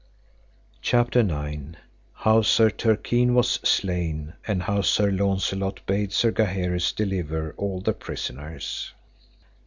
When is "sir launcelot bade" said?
4.81-6.11